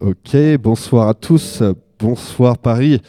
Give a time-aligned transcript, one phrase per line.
[0.00, 1.62] Ok, bonsoir à tous,
[1.98, 3.00] bonsoir Paris.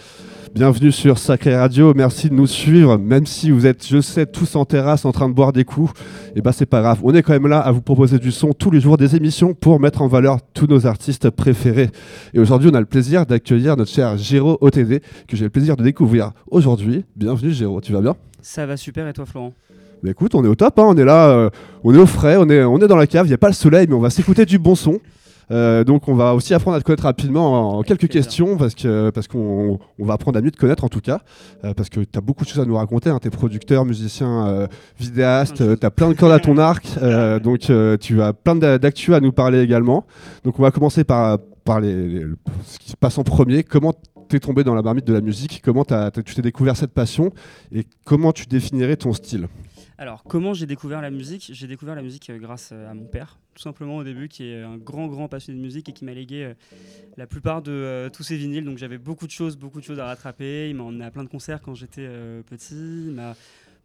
[0.55, 4.55] Bienvenue sur Sacré Radio, merci de nous suivre, même si vous êtes, je sais, tous
[4.55, 5.91] en terrasse en train de boire des coups,
[6.29, 6.99] et eh ben c'est pas grave.
[7.03, 9.53] On est quand même là à vous proposer du son tous les jours, des émissions
[9.53, 11.89] pour mettre en valeur tous nos artistes préférés.
[12.33, 15.75] Et aujourd'hui, on a le plaisir d'accueillir notre cher Géraud OTD, que j'ai le plaisir
[15.75, 17.03] de découvrir aujourd'hui.
[17.17, 18.15] Bienvenue Géraud, tu vas bien?
[18.41, 19.51] Ça va super, et toi Florent?
[20.03, 21.49] Bah écoute, on est au top, hein, on est là, euh,
[21.83, 23.47] on est au frais, on est, on est dans la cave, il n'y a pas
[23.47, 25.01] le soleil, mais on va s'écouter du bon son.
[25.51, 29.09] Euh, donc on va aussi apprendre à te connaître rapidement en, quelques questions parce que
[29.09, 31.21] parce qu'on on va apprendre à mieux te connaître en tout cas.
[31.63, 33.19] Euh, parce que tu as beaucoup de choses à nous raconter hein.
[33.21, 34.67] tu es producteur, musicien,
[34.99, 36.87] vidéaste, tu as plein de cordes à ton arc
[37.43, 40.05] donc tu as plein d'actu à nous parler également.
[40.43, 42.25] Donc on va commencer par par les,
[42.65, 43.93] ce qui se passe en premier, comment
[44.27, 45.95] t'es tombé dans la marmite de la musique, comment tu
[46.35, 47.31] t'es découvert cette passion?
[47.73, 49.47] Et comment tu définirais ton style?
[49.97, 51.51] Alors, comment j'ai découvert la musique?
[51.53, 54.45] J'ai découvert la musique euh, grâce euh, à mon père, tout simplement au début, qui
[54.45, 56.53] est un grand, grand passionné de musique et qui m'a légué euh,
[57.15, 58.65] la plupart de tous ses vinyles.
[58.65, 60.69] Donc, j'avais beaucoup de choses, beaucoup de choses à rattraper.
[60.69, 62.07] Il m'a emmené à plein de concerts quand j'étais
[62.47, 63.11] petit.
[63.11, 63.35] M'a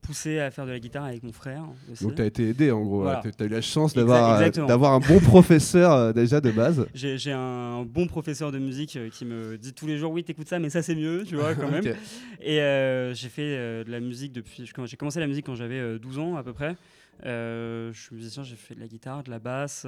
[0.03, 1.65] poussé à faire de la guitare avec mon frère.
[2.01, 5.21] Donc tu as été aidé en gros, tu as eu la chance d'avoir un bon
[5.21, 6.87] professeur euh, déjà de base.
[6.95, 10.49] J'ai un bon professeur de musique euh, qui me dit tous les jours oui t'écoutes
[10.49, 11.85] ça mais ça c'est mieux, tu vois quand même.
[12.41, 16.19] Et euh, j'ai fait de la musique depuis, j'ai commencé la musique quand j'avais 12
[16.19, 16.77] ans à peu près.
[17.25, 19.87] je suis musicien, j'ai fait de la guitare, de la basse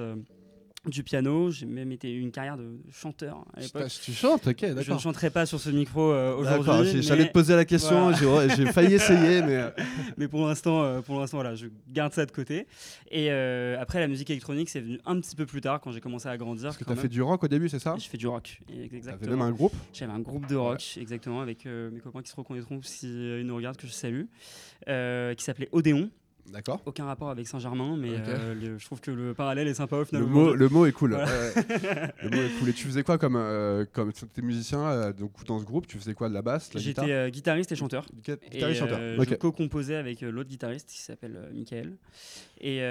[0.86, 3.88] du piano, j'ai même été une carrière de chanteur à l'époque.
[4.02, 4.82] Tu chantes, ok, d'accord.
[4.82, 7.02] Je ne chanterai pas sur ce micro euh, aujourd'hui.
[7.02, 9.56] J'allais te poser la question, j'ai failli essayer, mais.
[9.56, 9.70] Euh.
[10.16, 12.66] mais pour l'instant, euh, pour l'instant, voilà, je garde ça de côté.
[13.10, 16.28] Et après, la musique électronique, c'est venu un petit peu plus tard quand j'ai commencé
[16.28, 16.68] à grandir.
[16.68, 17.96] Parce que tu as fait du rock au début, c'est ça?
[17.98, 18.60] Je fais du rock,
[18.92, 19.24] exactement.
[19.24, 19.74] Tu même un groupe?
[19.92, 23.76] J'avais un groupe de rock, exactement, avec mes copains qui se reconnaîtront s'ils nous regardent,
[23.76, 24.24] que je salue,
[24.86, 26.10] qui s'appelait Odéon.
[26.46, 26.82] D'accord.
[26.86, 30.22] Aucun rapport avec Saint-Germain, mais euh, je trouve que le parallèle est sympa au final.
[30.22, 31.10] Le mot, le mot est cool.
[32.22, 32.68] le mot est cool.
[32.68, 35.86] Et tu faisais quoi comme, euh, comme étais musicien euh, donc, dans ce groupe?
[35.86, 38.06] Tu faisais quoi de la basse J'étais guitariste et chanteur.
[38.12, 38.98] Guitariste et chanteur.
[38.98, 41.96] Je co-composais avec l'autre guitariste qui s'appelle Michael.
[42.60, 42.82] Et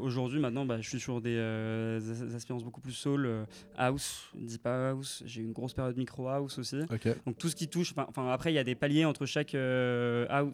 [0.00, 1.36] aujourd'hui, maintenant, bah, je suis sur des,
[2.34, 3.28] expériences beaucoup plus soul,
[3.76, 5.22] house, deep house.
[5.26, 6.78] J'ai une grosse période micro house aussi.
[7.26, 7.94] Donc tout ce qui touche.
[7.96, 9.56] Enfin, après, il y a des paliers entre chaque,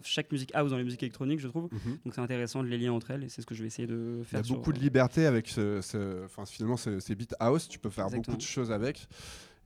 [0.03, 1.69] chaque musique house dans les musiques électroniques, je trouve.
[1.71, 1.97] Mhm.
[2.05, 3.87] Donc c'est intéressant de les lier entre elles et c'est ce que je vais essayer
[3.87, 4.41] de faire.
[4.41, 7.89] Il y a beaucoup de liberté avec ce, ce finalement ces beats house, tu peux
[7.89, 9.07] faire beaucoup de choses avec.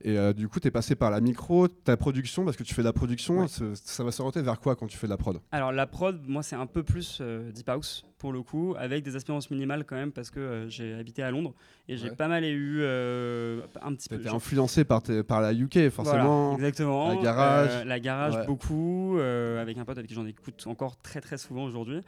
[0.02, 2.74] Et euh, du coup, tu es passé par la micro, ta production, parce que tu
[2.76, 5.40] fais de la production, ça va s'orienter vers quoi quand tu fais de la prod?
[5.52, 9.04] Alors la prod, moi c'est un peu plus euh, deep house pour le coup, avec
[9.04, 11.54] des aspérances minimales quand même, parce que euh, j'ai habité à Londres
[11.88, 14.20] et j'ai pas mal eu un petit peu.
[14.28, 16.56] Influencé par, par la UK forcément.
[16.56, 17.10] exactement.
[17.10, 17.86] La garage.
[17.86, 22.02] la garage beaucoup, avec un pote avec qui j'en écoute encore très très souvent aujourd'hui.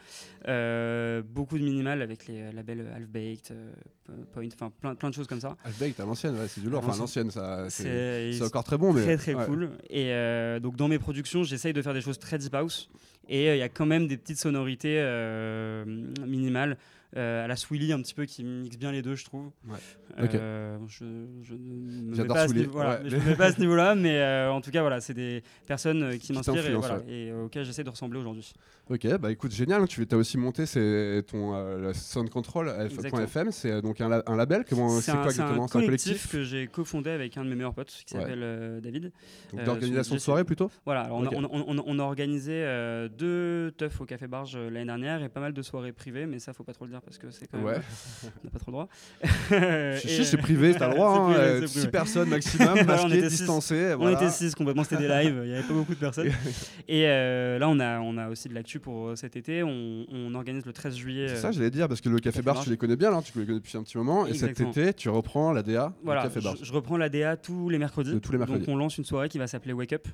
[0.46, 3.56] beaucoup de minimales avec les labels Half Baked,
[4.34, 5.56] Point, enfin plein, plein de choses comme ça.
[5.64, 6.84] Half Baked à l'ancienne, c'est du lourd.
[6.84, 8.94] Enfin l'ancienne, ça c'est encore très bon.
[8.94, 9.04] Mais...
[9.04, 9.72] Très très cool.
[9.90, 12.90] Et euh, donc dans mes productions, j'essaye de faire des choses très deep house.
[13.30, 15.86] Et euh, il y a quand même des petites sonorités euh,
[16.26, 16.78] minimales.
[17.16, 19.52] À la Swilly un petit peu qui mixe bien les deux je trouve
[20.18, 20.26] je,
[20.88, 22.26] je ne me mets
[23.36, 26.76] pas, à ce niveau-là mais en tout cas voilà c'est des personnes qui, m'inspirent et,
[26.76, 28.54] voilà, et auxquelles j'essaie de ressembler aujourd'hui
[28.90, 29.88] Ok, bah écoute, génial.
[29.88, 30.64] Tu as aussi monté
[31.22, 33.52] ton euh, Sound Control F.FM.
[33.52, 34.66] C'est euh, donc un, label.
[34.68, 35.68] Comment c'est quoi exactement?
[35.68, 38.82] C'est un collectif, que j'ai cofondé avec un de mes meilleurs potes qui s'appelle euh,
[38.82, 39.12] David.
[39.54, 40.72] Donc d'organisation de soirée plutôt?
[40.86, 41.02] Voilà.
[41.02, 42.64] Alors on, a, organisé
[43.16, 46.54] deux teufs au Café Barge l'année dernière et pas mal de soirées privées, mais ça
[46.54, 47.68] faut pas trop le dire dire parce que c'est quand même.
[47.68, 47.80] Ouais.
[48.24, 50.00] On n'a pas trop le droit.
[50.00, 51.10] Si, c'est privé, t'as le droit.
[51.30, 53.94] hein, privé, euh, personnes maximum, Voilà, on masquées, distancées.
[53.96, 54.18] On voilà.
[54.22, 56.28] était 6 complètement, c'était des lives, il n'y avait pas beaucoup de personnes.
[56.88, 59.64] Et euh, là, on a, on a aussi de l'actu pour euh, cet été.
[59.64, 61.28] On, on organise le 13 juillet.
[61.30, 63.38] C'est ça, j'allais dire, parce que le Café Bar, tu les connais bien, là, tu
[63.40, 64.26] les connais depuis un petit moment.
[64.28, 66.56] Et cet été, tu reprends la DA Voilà, du Café Bar.
[66.58, 68.14] je, je reprends la DA tous les mercredis.
[68.14, 68.66] De tous les mercredis.
[68.66, 70.08] Donc on lance une soirée qui va s'appeler Wake Up.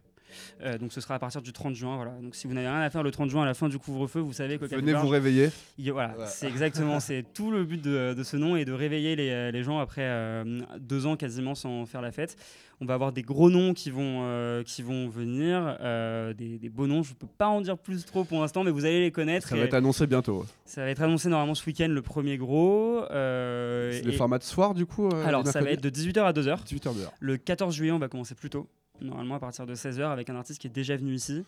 [0.61, 1.95] Euh, donc ce sera à partir du 30 juin.
[1.95, 2.11] Voilà.
[2.21, 4.19] Donc si vous n'avez rien à faire le 30 juin à la fin du couvre-feu,
[4.19, 5.49] vous savez Café Venez Bar, vous réveiller.
[5.77, 6.25] y voilà, Ouais.
[6.27, 6.47] c'est
[6.81, 9.63] exactement, c'est tout le but de, de ce nom et de réveiller les, euh, les
[9.63, 12.35] gens après euh, deux ans quasiment sans faire la fête.
[12.81, 16.69] On va avoir des gros noms qui vont, euh, qui vont venir, euh, des, des
[16.69, 17.03] beaux noms.
[17.03, 19.47] Je peux pas en dire plus trop pour l'instant, mais vous allez les connaître.
[19.47, 20.45] Ça va être annoncé bientôt.
[20.65, 23.01] ça va être annoncé normalement ce week-end, le premier gros.
[23.09, 26.65] C'est le format de soir, du coup alors ça va être de 18h à 2h.
[26.65, 27.13] 18h de l'heure.
[27.19, 28.67] Le 14 juillet, on va commencer plus tôt.
[29.01, 31.43] Normalement à partir de 16h avec un artiste qui est déjà venu ici.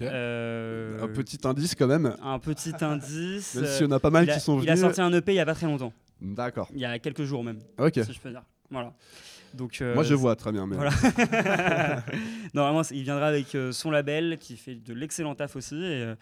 [0.00, 2.14] Euh, Un petit indice quand même.
[2.22, 3.54] un petit indice.
[3.56, 4.80] Même euh, si on a pas mal il, a, qui sont il a venus.
[4.86, 6.68] sorti un EP il y a pas très longtemps, D'accord.
[6.72, 7.94] il y a quelques jours même, Ok.
[8.04, 8.42] si je peux dire.
[8.70, 8.92] Voilà.
[9.54, 10.66] Donc, euh, Moi, je vois très bien.
[10.66, 10.76] Mais...
[10.76, 10.92] Voilà.
[12.54, 16.14] Normalement, il viendra avec euh, son label qui fait de l'excellent taf aussi et, euh,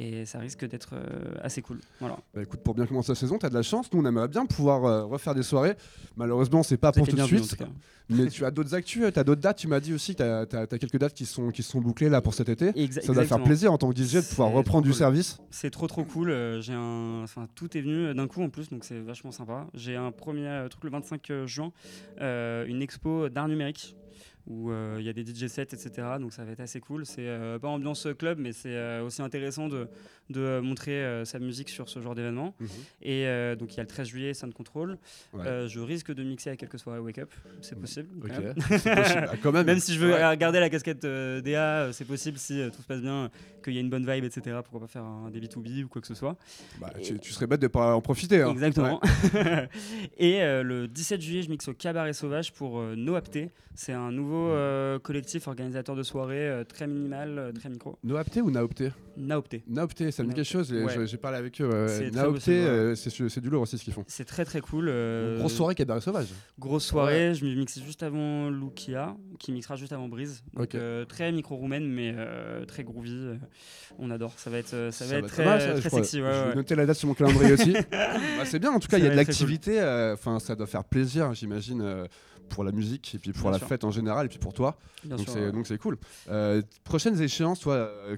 [0.00, 1.80] et ça risque d'être euh, assez cool.
[1.98, 2.18] Voilà.
[2.32, 3.92] Bah, écoute, pour bien commencer la saison, t'as de la chance.
[3.92, 5.74] Nous, on aimerait bien pouvoir euh, refaire des soirées.
[6.16, 7.56] Malheureusement, c'est pas pour tout de suite.
[8.10, 9.58] Mais tu as d'autres actus, tu as d'autres dates.
[9.58, 12.22] Tu m'as dit aussi que tu as, quelques dates qui sont, qui sont bouclées là
[12.22, 12.72] pour cet été.
[13.02, 14.98] Ça doit faire plaisir en tant que DJ de pouvoir reprendre du cool.
[14.98, 15.38] service.
[15.50, 16.30] C'est trop trop cool.
[16.30, 19.66] euh, j'ai un, enfin tout est venu d'un coup en plus, donc c'est vachement sympa.
[19.74, 21.72] J'ai un premier euh, truc le 25 juin,
[22.20, 23.94] euh, une expo d'art numérique
[24.48, 25.90] où euh, il y a des DJ sets, etc.
[26.18, 27.04] Donc ça va être assez cool.
[27.04, 29.88] C'est euh, pas ambiance club, mais c'est euh, aussi intéressant de,
[30.30, 32.54] de montrer sa musique sur ce genre d'événement.
[33.02, 34.96] Et euh, donc il y a le 13 juillet, Sound Control.
[35.34, 35.68] Ouais.
[35.68, 37.30] Je risque de mixer à quelques soirées Wake Up,
[37.60, 38.08] c'est possible.
[38.22, 38.54] quand même.
[38.78, 39.26] C'est possible.
[39.30, 39.66] Ah, quand même.
[39.66, 40.36] Même si je veux Ouais.
[40.38, 43.30] garder la casquette DA, c'est possible si tout se passe bien,
[43.62, 44.56] qu'il y a une bonne vibe, etc.
[44.62, 46.36] Pourquoi pas faire un des B2B ou quoi que ce soit.
[46.80, 48.40] Bah, tu, tu serais bête de pas en profiter.
[48.40, 48.50] hein.
[48.50, 48.98] Exactement.
[50.18, 53.50] et le 17 juillet, je mixe au Cabaret Sauvage pour euh, Noapté.
[53.74, 57.98] C'est un nouveau euh, collectif organisateur de soirées euh, très minimal, euh, très micro.
[58.04, 59.62] Noapté ou Naopté Naopté.
[59.68, 60.72] Naopté, ça me dit quelque chose.
[60.72, 61.06] Ouais.
[61.06, 61.68] j'ai- parlé avec eux.
[61.72, 62.94] euh, C'est Naopté, ouais.
[62.96, 64.04] c'est du lourd aussi ce qu'ils font.
[64.06, 64.86] C'est très très cool.
[65.38, 66.28] Grosse soirée Cabaret Sauvage.
[66.58, 70.42] Grosse soirée, je me mixais juste avant Lukia, qui mixera juste avant Brise.
[70.54, 71.08] Donc Ok.
[71.08, 72.14] très micro-roumaine, mais
[72.66, 73.38] très groovy.
[73.98, 74.32] on adore.
[74.36, 76.00] Ça va être, ça va être très, pas mal, ça, je très crois.
[76.04, 76.22] sexy.
[76.22, 76.54] ouais, je vais ouais.
[76.54, 77.74] noter la date sur mon calendrier aussi.
[77.90, 79.80] Bah, c'est bien, en tout cas, il y a de l'activité.
[80.12, 82.06] Enfin, ça doit faire plaisir, j'imagine,
[82.48, 83.68] pour la musique et puis pour Bien la sûr.
[83.68, 84.76] fête en général et puis pour toi.
[85.04, 85.52] Bien donc c'est ouais.
[85.52, 85.98] donc c'est cool.
[86.28, 87.74] Euh, prochaines échéances, toi.
[87.74, 88.16] euh,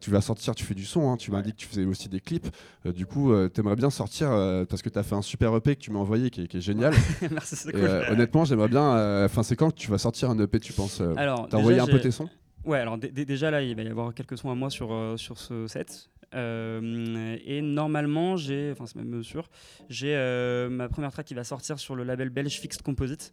[0.00, 1.42] tu vas sortir, tu fais du son, hein, tu m'as Ouais.
[1.42, 2.46] dit que tu faisais aussi des clips.
[2.86, 5.76] Euh, du coup, euh, t'aimerais bien sortir euh, parce que t'as fait un super EP
[5.76, 6.94] que tu m'as envoyé qui est, qui est génial.
[7.30, 7.90] Merci, c'est Et, cool.
[8.10, 9.24] honnêtement, j'aimerais bien.
[9.26, 11.86] Enfin, c'est quand que tu vas sortir un EP, tu penses Alors, T'as envoyé un
[11.86, 12.30] peu tes sons?
[12.64, 15.14] Ouais, alors dé- dé- déjà là, il va y avoir quelques sons à moi sur,
[15.16, 16.08] sur ce set.
[16.34, 19.48] Euh, et normalement, j'ai, enfin c'est même sûr,
[19.88, 23.32] j'ai euh, ma première track qui va sortir sur le label belge Fixed Composite,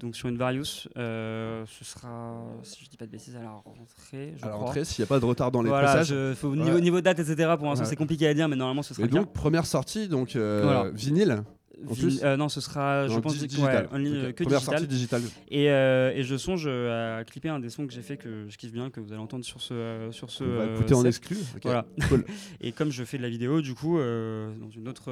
[0.00, 0.88] donc sur une Various.
[0.96, 4.52] Euh, ce sera, si je dis pas de bêtises, à la rentrée, je À la
[4.54, 4.66] crois.
[4.66, 6.08] rentrée, s'il n'y a pas de retard dans les voilà, passages.
[6.08, 6.56] je- faut- Ouais.
[6.56, 7.34] niveau, niveau date, etc.
[7.58, 7.90] Pour l'instant, Ouais.
[7.90, 10.90] c'est compliqué à dire, mais normalement, ce sera Et donc, première sortie, donc Voilà.
[10.92, 11.42] vinyle.
[11.88, 13.88] En plus euh, non, ce sera, je pense, di- ouais, digital.
[13.92, 14.22] en ligne, Ok.
[14.24, 15.22] euh, que digital.
[15.50, 18.46] Et, euh, et je songe euh, à clipper un des sons que j'ai fait que
[18.48, 21.04] je kiffe bien, que vous allez entendre sur ce, sur ce On va écouter en
[21.04, 21.36] exclu.
[21.62, 21.84] Voilà.
[22.08, 22.24] Cool.
[22.60, 25.10] Et comme je fais de la vidéo, du coup, dans une autre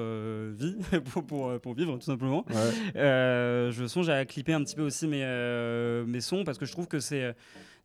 [0.59, 0.77] vie,
[1.13, 3.01] pour, pour, pour vivre tout simplement, Ouais.
[3.71, 5.25] je songe à clipper un petit peu aussi mes,
[6.07, 7.35] mes sons parce que je trouve que c'est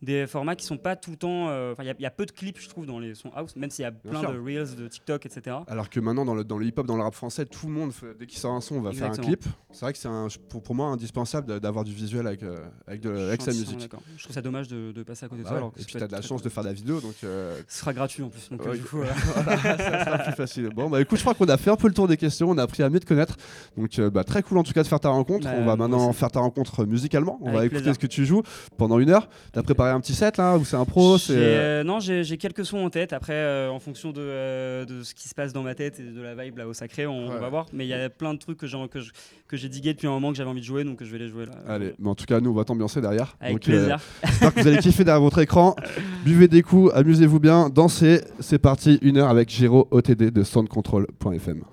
[0.06, 1.50] des formats qui sont pas tout le temps.
[1.50, 3.32] euh, il y a- il y, a peu de clips, je trouve, dans les sons
[3.36, 5.58] house, même s'il y a plein de reels, de TikTok, etc.
[5.68, 7.92] Alors que maintenant, dans le, dans le hip-hop, dans le rap français, tout le monde,
[8.20, 9.44] dès qu'il sort un son, on va faire un clip.
[9.72, 10.10] C'est vrai que c'est
[10.50, 12.58] pour, pour moi indispensable d'a- d'avoir du visuel avec, euh,
[12.88, 13.90] avec, de- avec sa musique.
[14.18, 15.56] Je trouve ça dommage de, de passer à côté de Bah ça.
[15.56, 15.60] ouais.
[15.62, 17.16] alors que Et puis, tu as de la chance de faire de la vidéo, donc
[17.24, 18.50] euh, Ce sera gratuit en plus.
[18.50, 18.78] Donc, Ouais.
[18.78, 18.98] du coup,
[19.34, 20.70] voilà, ça sera plus facile.
[20.76, 22.58] Bon, bah écoute, je crois qu'on a fait un peu le tour des questions, on
[22.58, 23.36] a appris à mieux te connaître.
[23.78, 25.46] Donc, bah, très cool en tout cas de faire ta rencontre.
[25.46, 27.38] Bah, on va maintenant faire ta rencontre musicalement.
[27.42, 27.94] On va écouter plaisir.
[27.96, 28.44] ce que tu joues
[28.78, 29.28] pendant une heure.
[29.52, 32.38] T'as préparé un petit set là, ou c'est un pro euh, euh, non, j'ai j'ai
[32.38, 33.14] quelques sons en tête.
[33.14, 36.04] Après, euh, en fonction de, euh, de ce qui se passe dans ma tête et
[36.04, 37.40] de la vibe là au sacré, on, Ouais.
[37.40, 37.66] va voir.
[37.74, 39.12] Mais il y a plein de trucs que j'ai que je-
[39.48, 41.30] que j'ai digué depuis un moment que j'avais envie de jouer, donc je vais les
[41.30, 41.54] jouer là.
[41.68, 43.36] Allez, mais en tout cas, nous, on va t'ambiancer derrière.
[43.40, 44.00] Avec Donc, euh, plaisir.
[44.24, 45.76] J'espère que vous allez kiffer derrière votre écran.
[46.26, 48.22] Buvez des coups, amusez-vous bien, dansez.
[48.40, 51.64] C'est parti, une heure avec Giro OTD de soundcontrol.fm.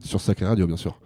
[0.00, 0.98] Sur Sacré Radio, bien sûr.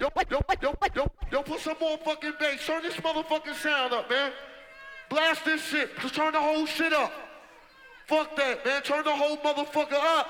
[0.00, 2.66] Yo, yo, yo, yo, yo, put some more fucking bass.
[2.66, 4.32] Turn this motherfucking sound up, man.
[5.08, 5.90] Blast this shit.
[6.00, 7.12] Just turn the whole shit up.
[8.06, 8.82] Fuck that, man.
[8.82, 10.28] Turn the whole motherfucker up.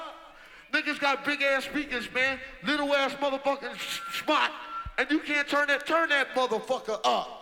[0.73, 2.39] Niggas got big ass speakers, man.
[2.65, 3.77] Little ass motherfucking
[4.25, 4.51] smart.
[4.99, 7.42] And you can't turn that turn that motherfucker up.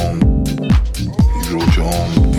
[0.00, 0.44] home.
[0.96, 2.29] He drove you home.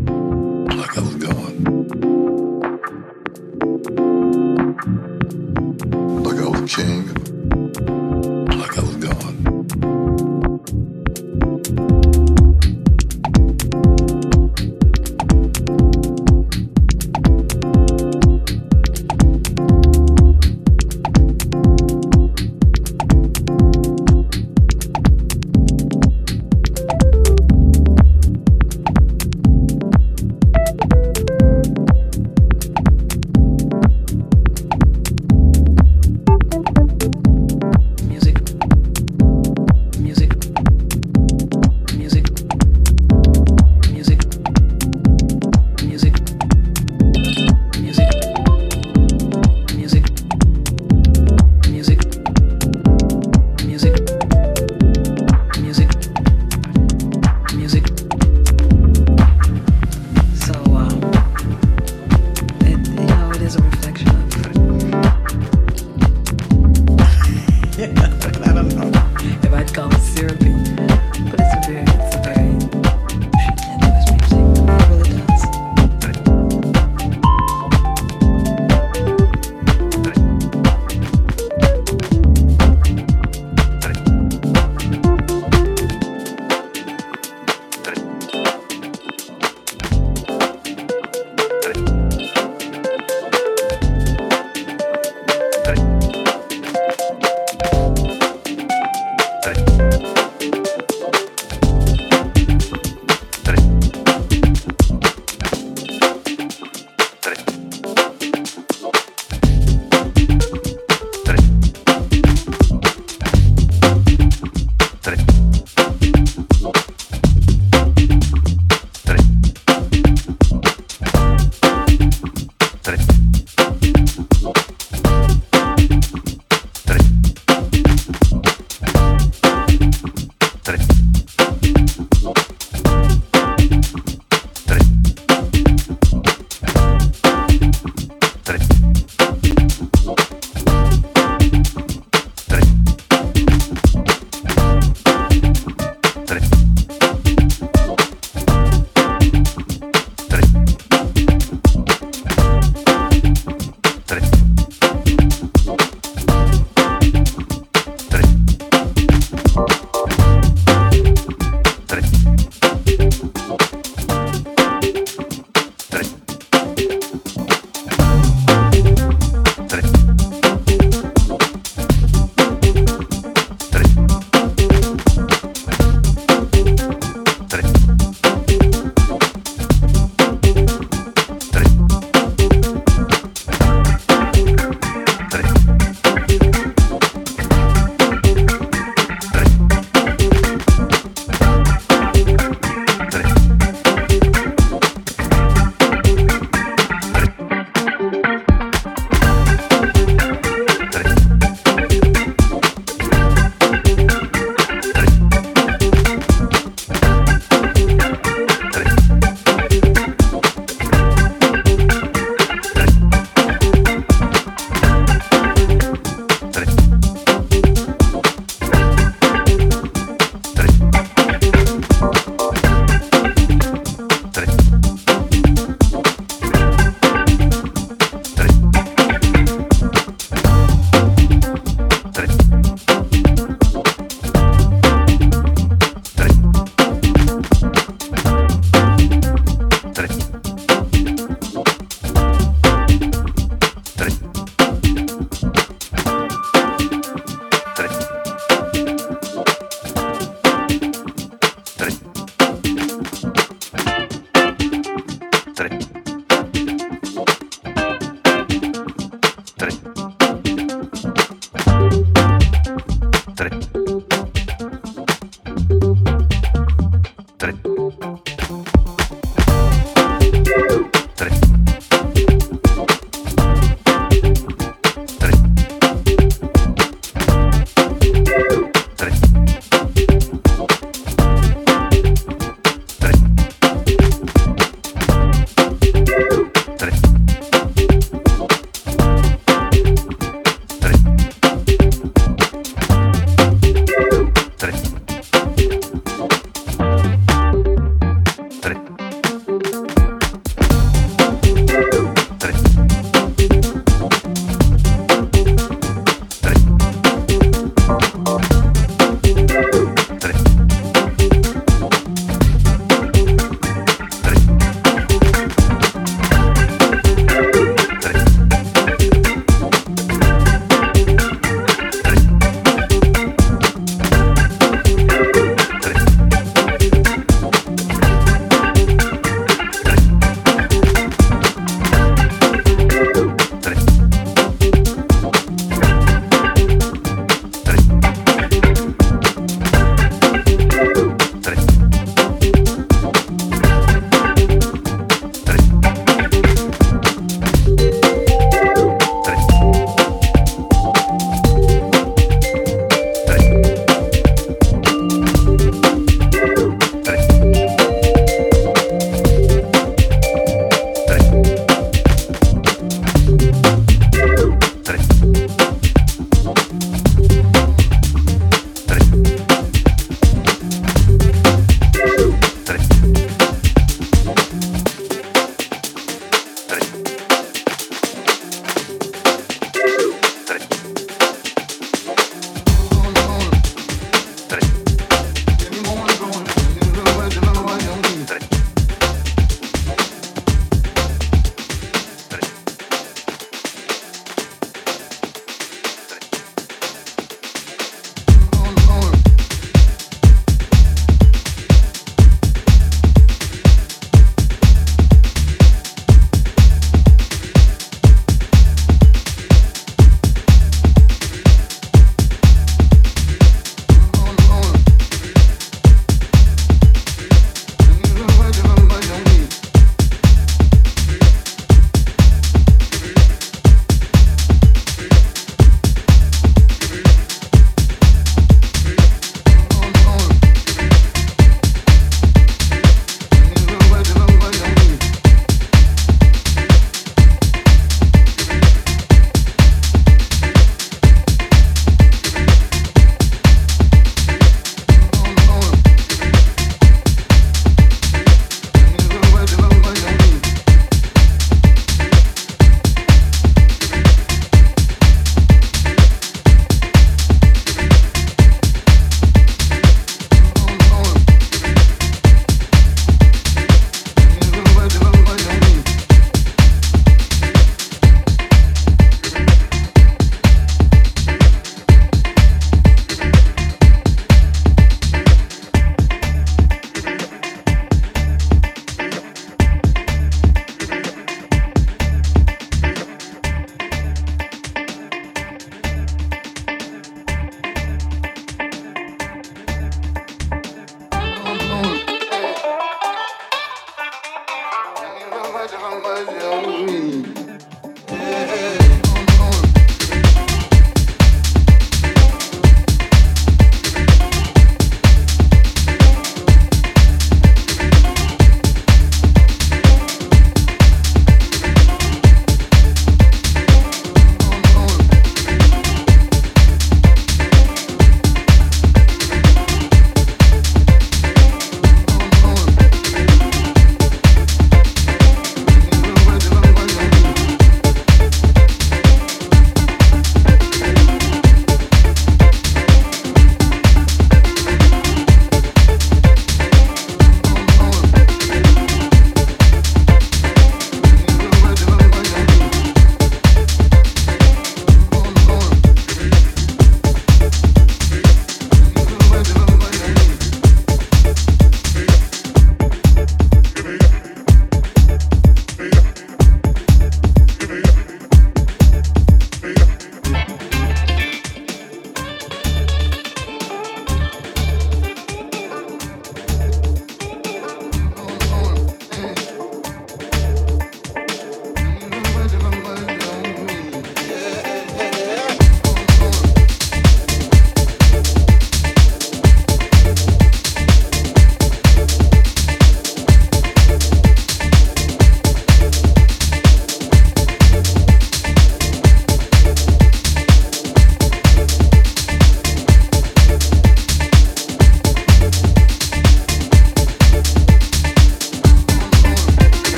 [0.00, 0.21] you.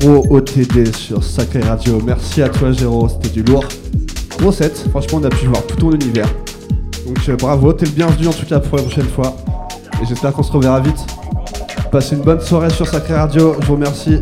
[0.00, 2.00] Géro OTD sur Sacré Radio.
[2.04, 3.64] Merci à toi Géro, c'était du lourd.
[4.38, 6.28] Gros set, franchement on a pu voir tout ton univers.
[7.06, 9.36] Donc euh, bravo, t'es le bienvenu en tout cas pour la prochaine fois.
[10.00, 11.04] Et j'espère qu'on se reverra vite.
[11.90, 14.20] Passez une bonne soirée sur Sacré Radio, je vous remercie.